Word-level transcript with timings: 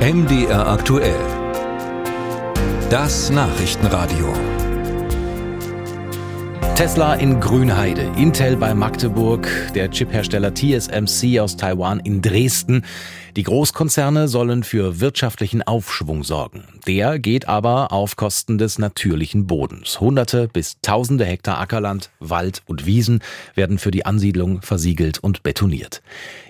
MDR 0.00 0.66
aktuell. 0.66 1.20
Das 2.88 3.28
Nachrichtenradio. 3.28 4.32
Tesla 6.74 7.12
in 7.16 7.38
Grünheide, 7.38 8.10
Intel 8.16 8.56
bei 8.56 8.72
Magdeburg, 8.72 9.46
der 9.74 9.90
Chiphersteller 9.90 10.54
TSMC 10.54 11.38
aus 11.40 11.58
Taiwan 11.58 12.00
in 12.00 12.22
Dresden. 12.22 12.86
Die 13.40 13.44
Großkonzerne 13.44 14.28
sollen 14.28 14.64
für 14.64 15.00
wirtschaftlichen 15.00 15.62
Aufschwung 15.62 16.24
sorgen. 16.24 16.64
Der 16.86 17.18
geht 17.18 17.48
aber 17.48 17.90
auf 17.90 18.16
Kosten 18.16 18.58
des 18.58 18.78
natürlichen 18.78 19.46
Bodens. 19.46 19.98
Hunderte 19.98 20.46
bis 20.46 20.76
tausende 20.82 21.24
Hektar 21.24 21.58
Ackerland, 21.58 22.10
Wald 22.20 22.60
und 22.66 22.84
Wiesen 22.84 23.20
werden 23.54 23.78
für 23.78 23.92
die 23.92 24.04
Ansiedlung 24.04 24.60
versiegelt 24.60 25.20
und 25.20 25.42
betoniert. 25.42 26.02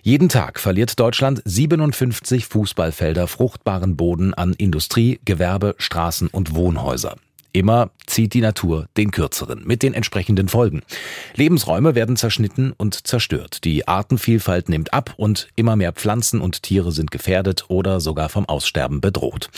Jeden 0.02 0.28
Tag 0.28 0.58
verliert 0.58 0.98
Deutschland 0.98 1.42
57 1.44 2.46
Fußballfelder 2.46 3.28
fruchtbaren 3.28 3.94
Boden 3.94 4.34
an 4.34 4.54
Industrie, 4.54 5.20
Gewerbe, 5.24 5.76
Straßen 5.78 6.26
und 6.26 6.56
Wohnhäuser. 6.56 7.14
Immer 7.52 7.90
zieht 8.06 8.34
die 8.34 8.40
Natur 8.40 8.86
den 8.96 9.10
kürzeren 9.10 9.62
mit 9.64 9.82
den 9.82 9.94
entsprechenden 9.94 10.48
Folgen. 10.48 10.82
Lebensräume 11.34 11.94
werden 11.94 12.16
zerschnitten 12.16 12.72
und 12.76 13.06
zerstört. 13.06 13.64
Die 13.64 13.88
Artenvielfalt 13.88 14.68
nimmt 14.68 14.92
ab 14.92 15.14
und 15.16 15.48
immer 15.56 15.76
mehr 15.76 15.92
Pflanzen 15.92 16.40
und 16.40 16.62
Tiere 16.62 16.92
sind 16.92 17.10
gefährdet 17.10 17.64
oder 17.68 18.00
sogar 18.00 18.28
vom 18.28 18.48
Aussterben 18.48 19.00
bedroht. 19.00 19.50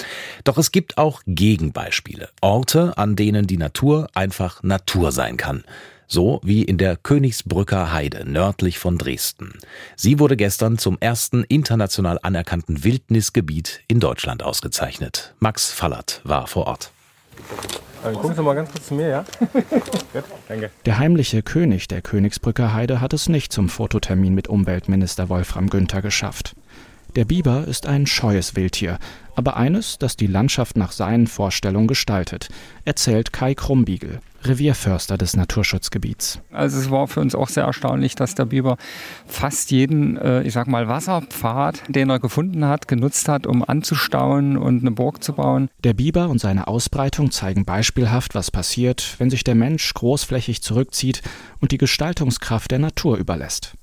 Doch 0.45 0.59
es 0.59 0.73
gibt 0.73 0.97
auch 0.97 1.23
Gegenbeispiele. 1.27 2.31
Orte, 2.41 2.97
an 2.97 3.17
denen 3.17 3.47
die 3.47 3.59
Natur 3.59 4.09
einfach 4.15 4.63
Natur 4.63 5.13
sein 5.13 5.37
kann. 5.37 5.65
So 6.07 6.41
wie 6.45 6.63
in 6.63 6.77
der 6.77 6.97
Königsbrücker 6.97 7.93
Heide 7.93 8.29
nördlich 8.29 8.79
von 8.79 8.99
Dresden. 8.99 9.55
Sie 9.97 10.19
wurde 10.19 10.37
gestern 10.37 10.77
zum 10.77 10.99
ersten 11.01 11.43
international 11.45 12.19
anerkannten 12.23 12.85
Wildnisgebiet 12.85 13.81
in 13.89 13.99
Deutschland 13.99 14.43
ausgezeichnet. 14.43 15.35
Max 15.41 15.71
Fallert 15.71 16.21
war 16.25 16.47
vor 16.47 16.67
Ort. 16.67 16.93
Also, 18.05 18.19
gucken 18.19 18.37
Sie 18.37 18.43
mal 18.43 18.55
ganz 18.55 18.71
kurz 18.71 18.87
zu 18.89 18.95
mir, 18.95 19.09
ja? 19.09 19.25
Gut, 20.13 20.25
danke. 20.49 20.71
Der 20.85 20.99
heimliche 20.99 21.43
König 21.43 21.87
der 21.87 22.03
Königsbrücker 22.03 22.75
Heide 22.75 23.01
hat 23.01 23.13
es 23.13 23.29
nicht 23.29 23.53
zum 23.53 23.69
Fototermin 23.69 24.35
mit 24.35 24.49
Umweltminister 24.49 25.29
Wolfram 25.29 25.71
Günther 25.71 26.03
geschafft. 26.03 26.57
Der 27.15 27.27
Biber 27.27 27.67
ist 27.67 27.87
ein 27.87 28.07
scheues 28.07 28.57
Wildtier, 28.57 28.99
aber 29.37 29.59
eines, 29.59 29.99
das 29.99 30.17
die 30.17 30.27
Landschaft 30.27 30.79
nach 30.79 30.93
seinen 30.93 31.27
Vorstellungen 31.27 31.87
gestaltet, 31.87 32.49
erzählt 32.87 33.35
Kai 33.35 33.55
Krumbiegel, 33.55 34.21
Revierförster 34.45 35.19
des 35.19 35.37
Naturschutzgebiets. 35.37 36.41
Also 36.53 36.79
es 36.79 36.91
war 36.91 37.07
für 37.09 37.21
uns 37.21 37.35
auch 37.35 37.51
sehr 37.51 37.65
erstaunlich, 37.65 38.15
dass 38.15 38.35
der 38.35 38.47
Biber 38.47 38.79
fast 39.27 39.71
jeden, 39.71 40.17
äh, 40.17 40.43
ich 40.45 40.55
sag 40.55 40.69
mal, 40.69 40.89
Wasserpfad, 40.89 41.83
den 41.89 42.09
er 42.09 42.19
gefunden 42.19 42.65
hat, 42.65 42.89
genutzt 42.89 43.29
hat, 43.29 43.47
um 43.47 43.63
anzustauen 43.63 44.57
und 44.57 44.81
eine 44.81 44.91
Burg 44.91 45.23
zu 45.23 45.35
bauen. 45.35 45.69
Der 45.85 45.93
Biber 45.93 46.31
und 46.31 46.41
seine 46.41 46.67
Ausbreitung 46.67 47.31
zeigen 47.31 47.67
beispielhaft, 47.67 48.35
was 48.35 48.51
passiert, 48.51 49.17
wenn 49.19 49.29
sich 49.29 49.45
der 49.45 49.55
Mensch 49.55 49.93
großflächig 49.93 50.63
zurückzieht 50.63 51.21
und 51.61 51.73
die 51.73 51.79
Gestaltungskraft 51.79 52.71
der 52.71 52.79
Natur 52.79 53.19
überlässt. 53.19 53.75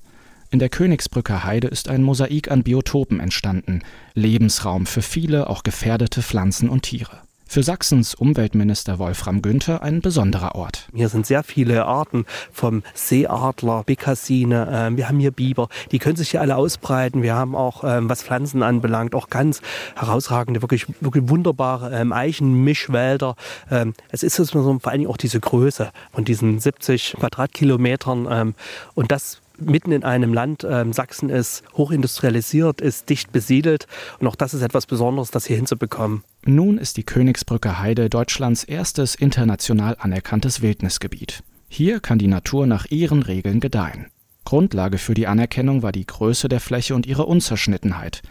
In 0.52 0.58
der 0.58 0.68
Königsbrücker 0.68 1.44
Heide 1.44 1.68
ist 1.68 1.88
ein 1.88 2.02
Mosaik 2.02 2.50
an 2.50 2.64
Biotopen 2.64 3.20
entstanden, 3.20 3.82
Lebensraum 4.14 4.84
für 4.84 5.00
viele, 5.00 5.48
auch 5.48 5.62
gefährdete 5.62 6.22
Pflanzen 6.22 6.68
und 6.68 6.82
Tiere. 6.82 7.18
Für 7.46 7.62
Sachsens 7.62 8.16
Umweltminister 8.16 8.98
Wolfram 8.98 9.42
Günther 9.42 9.80
ein 9.82 10.00
besonderer 10.00 10.56
Ort. 10.56 10.88
Hier 10.92 11.08
sind 11.08 11.24
sehr 11.24 11.44
viele 11.44 11.84
Arten 11.84 12.26
vom 12.52 12.82
Seeadler, 12.94 13.84
Bekassine, 13.84 14.90
äh, 14.92 14.96
wir 14.96 15.08
haben 15.08 15.20
hier 15.20 15.30
Biber, 15.30 15.68
die 15.92 16.00
können 16.00 16.16
sich 16.16 16.32
hier 16.32 16.40
alle 16.40 16.56
ausbreiten. 16.56 17.22
Wir 17.22 17.36
haben 17.36 17.54
auch, 17.54 17.84
ähm, 17.84 18.08
was 18.08 18.24
Pflanzen 18.24 18.64
anbelangt, 18.64 19.14
auch 19.14 19.30
ganz 19.30 19.62
herausragende, 19.94 20.62
wirklich, 20.62 20.86
wirklich 21.00 21.28
wunderbare 21.28 21.96
ähm, 21.96 22.12
Eichenmischwälder. 22.12 23.36
Ähm, 23.70 23.94
es 24.10 24.24
ist 24.24 24.34
so, 24.34 24.44
vor 24.44 24.90
allen 24.90 24.98
Dingen 24.98 25.10
auch 25.10 25.16
diese 25.16 25.38
Größe 25.38 25.92
von 26.12 26.24
diesen 26.24 26.58
70 26.58 27.14
Quadratkilometern 27.20 28.26
ähm, 28.28 28.54
und 28.94 29.12
das 29.12 29.40
mitten 29.60 29.92
in 29.92 30.04
einem 30.04 30.34
Land, 30.34 30.66
ähm, 30.68 30.92
Sachsen 30.92 31.28
ist 31.28 31.62
hochindustrialisiert, 31.74 32.80
ist 32.80 33.08
dicht 33.08 33.32
besiedelt 33.32 33.86
und 34.18 34.26
auch 34.26 34.36
das 34.36 34.54
ist 34.54 34.62
etwas 34.62 34.86
Besonderes, 34.86 35.30
das 35.30 35.46
hier 35.46 35.56
hinzubekommen. 35.56 36.22
Nun 36.44 36.78
ist 36.78 36.96
die 36.96 37.04
Königsbrücker 37.04 37.78
Heide 37.80 38.08
Deutschlands 38.08 38.64
erstes 38.64 39.14
international 39.14 39.96
anerkanntes 39.98 40.62
Wildnisgebiet. 40.62 41.42
Hier 41.68 42.00
kann 42.00 42.18
die 42.18 42.26
Natur 42.26 42.66
nach 42.66 42.86
ihren 42.90 43.22
Regeln 43.22 43.60
gedeihen. 43.60 44.06
Grundlage 44.44 44.98
für 44.98 45.14
die 45.14 45.26
Anerkennung 45.26 45.82
war 45.82 45.92
die 45.92 46.06
Größe 46.06 46.48
der 46.48 46.60
Fläche 46.60 46.94
und 46.94 47.06
ihre 47.06 47.26
Unzerschnittenheit. 47.26 48.22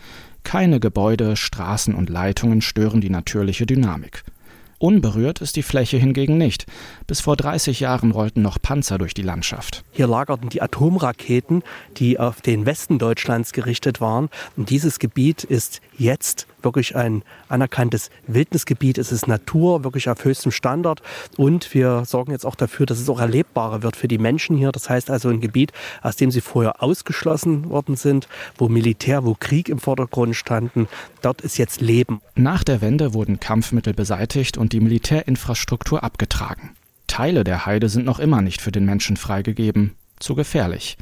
Keine 0.43 0.79
Gebäude, 0.79 1.35
Straßen 1.35 1.95
und 1.95 2.09
Leitungen 2.09 2.61
stören 2.61 3.01
die 3.01 3.09
natürliche 3.09 3.65
Dynamik. 3.65 4.23
Unberührt 4.79 5.41
ist 5.41 5.57
die 5.57 5.63
Fläche 5.63 5.97
hingegen 5.97 6.37
nicht. 6.37 6.65
Bis 7.05 7.19
vor 7.19 7.35
30 7.35 7.81
Jahren 7.81 8.11
rollten 8.11 8.41
noch 8.41 8.61
Panzer 8.61 8.97
durch 8.97 9.13
die 9.13 9.21
Landschaft. 9.21 9.83
Hier 9.91 10.07
lagerten 10.07 10.47
die 10.47 10.61
Atomraketen, 10.61 11.63
die 11.97 12.17
auf 12.17 12.41
den 12.41 12.65
Westen 12.65 12.97
Deutschlands 12.97 13.51
gerichtet 13.51 13.99
waren. 13.99 14.29
Und 14.55 14.69
dieses 14.69 14.99
Gebiet 14.99 15.43
ist 15.43 15.81
jetzt 15.97 16.47
wirklich 16.63 16.95
ein 16.95 17.23
anerkanntes 17.47 18.09
Wildnisgebiet. 18.27 18.97
Es 18.97 19.11
ist 19.11 19.27
Natur, 19.27 19.83
wirklich 19.83 20.09
auf 20.09 20.23
höchstem 20.23 20.51
Standard. 20.51 21.01
Und 21.37 21.73
wir 21.73 22.03
sorgen 22.05 22.31
jetzt 22.31 22.45
auch 22.45 22.55
dafür, 22.55 22.85
dass 22.85 22.99
es 22.99 23.09
auch 23.09 23.19
erlebbarer 23.19 23.83
wird 23.83 23.95
für 23.95 24.07
die 24.07 24.17
Menschen 24.17 24.57
hier. 24.57 24.71
Das 24.71 24.89
heißt 24.89 25.09
also 25.09 25.29
ein 25.29 25.41
Gebiet, 25.41 25.71
aus 26.01 26.15
dem 26.15 26.31
sie 26.31 26.41
vorher 26.41 26.81
ausgeschlossen 26.83 27.69
worden 27.69 27.95
sind, 27.95 28.27
wo 28.57 28.69
Militär, 28.69 29.25
wo 29.25 29.35
Krieg 29.39 29.69
im 29.69 29.79
Vordergrund 29.79 30.35
standen. 30.35 30.87
Dort 31.21 31.41
ist 31.41 31.57
jetzt 31.57 31.81
Leben. 31.81 32.21
Nach 32.35 32.63
der 32.63 32.81
Wende 32.81 33.13
wurden 33.13 33.39
Kampfmittel 33.39 33.93
beseitigt 33.93 34.57
und 34.57 34.73
die 34.73 34.79
Militärinfrastruktur 34.79 36.03
abgetragen. 36.03 36.75
Teile 37.07 37.43
der 37.43 37.65
Heide 37.65 37.89
sind 37.89 38.05
noch 38.05 38.19
immer 38.19 38.41
nicht 38.41 38.61
für 38.61 38.71
den 38.71 38.85
Menschen 38.85 39.17
freigegeben. 39.17 39.95
Zu 40.19 40.35
gefährlich. 40.35 40.97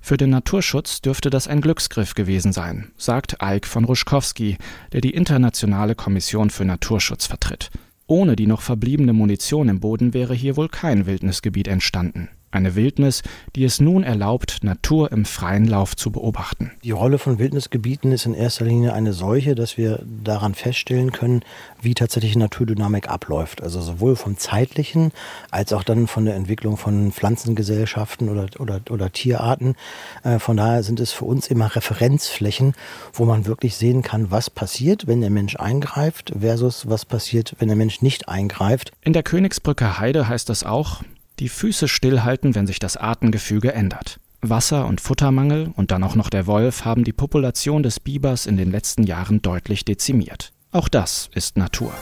Für 0.00 0.16
den 0.16 0.30
Naturschutz 0.30 1.00
dürfte 1.00 1.30
das 1.30 1.46
ein 1.46 1.60
Glücksgriff 1.60 2.14
gewesen 2.14 2.52
sein, 2.52 2.90
sagt 2.96 3.40
Eik 3.40 3.66
von 3.66 3.84
Ruschkowski, 3.84 4.58
der 4.92 5.00
die 5.00 5.14
Internationale 5.14 5.94
Kommission 5.94 6.50
für 6.50 6.64
Naturschutz 6.64 7.26
vertritt. 7.26 7.70
Ohne 8.06 8.34
die 8.34 8.48
noch 8.48 8.62
verbliebene 8.62 9.12
Munition 9.12 9.68
im 9.68 9.78
Boden 9.78 10.12
wäre 10.12 10.34
hier 10.34 10.56
wohl 10.56 10.68
kein 10.68 11.06
Wildnisgebiet 11.06 11.68
entstanden. 11.68 12.28
Eine 12.52 12.76
Wildnis, 12.76 13.22
die 13.56 13.64
es 13.64 13.80
nun 13.80 14.04
erlaubt, 14.04 14.58
Natur 14.62 15.10
im 15.10 15.24
freien 15.24 15.64
Lauf 15.64 15.96
zu 15.96 16.10
beobachten. 16.10 16.70
Die 16.84 16.90
Rolle 16.90 17.16
von 17.16 17.38
Wildnisgebieten 17.38 18.12
ist 18.12 18.26
in 18.26 18.34
erster 18.34 18.66
Linie 18.66 18.92
eine 18.92 19.14
solche, 19.14 19.54
dass 19.54 19.78
wir 19.78 20.04
daran 20.04 20.54
feststellen 20.54 21.12
können, 21.12 21.40
wie 21.80 21.94
tatsächlich 21.94 22.36
Naturdynamik 22.36 23.08
abläuft. 23.08 23.62
Also 23.62 23.80
sowohl 23.80 24.16
vom 24.16 24.36
zeitlichen 24.36 25.12
als 25.50 25.72
auch 25.72 25.82
dann 25.82 26.06
von 26.06 26.26
der 26.26 26.34
Entwicklung 26.34 26.76
von 26.76 27.10
Pflanzengesellschaften 27.10 28.28
oder, 28.28 28.48
oder, 28.58 28.80
oder 28.90 29.10
Tierarten. 29.10 29.74
Äh, 30.22 30.38
von 30.38 30.58
daher 30.58 30.82
sind 30.82 31.00
es 31.00 31.10
für 31.10 31.24
uns 31.24 31.46
immer 31.46 31.74
Referenzflächen, 31.74 32.74
wo 33.14 33.24
man 33.24 33.46
wirklich 33.46 33.76
sehen 33.76 34.02
kann, 34.02 34.30
was 34.30 34.50
passiert, 34.50 35.06
wenn 35.06 35.22
der 35.22 35.30
Mensch 35.30 35.56
eingreift 35.56 36.34
versus 36.38 36.86
was 36.86 37.06
passiert, 37.06 37.54
wenn 37.60 37.68
der 37.68 37.78
Mensch 37.78 38.02
nicht 38.02 38.28
eingreift. 38.28 38.92
In 39.00 39.14
der 39.14 39.22
Königsbrücker 39.22 39.98
Heide 39.98 40.28
heißt 40.28 40.50
das 40.50 40.64
auch, 40.64 41.02
die 41.38 41.48
Füße 41.48 41.88
stillhalten, 41.88 42.54
wenn 42.54 42.66
sich 42.66 42.78
das 42.78 42.96
Artengefüge 42.96 43.72
ändert. 43.72 44.18
Wasser- 44.40 44.86
und 44.86 45.00
Futtermangel 45.00 45.72
und 45.76 45.92
dann 45.92 46.02
auch 46.02 46.16
noch 46.16 46.28
der 46.28 46.46
Wolf 46.46 46.84
haben 46.84 47.04
die 47.04 47.12
Population 47.12 47.82
des 47.82 48.00
Bibers 48.00 48.46
in 48.46 48.56
den 48.56 48.70
letzten 48.70 49.04
Jahren 49.04 49.40
deutlich 49.40 49.84
dezimiert. 49.84 50.52
Auch 50.72 50.88
das 50.88 51.30
ist 51.34 51.56
Natur. 51.56 51.92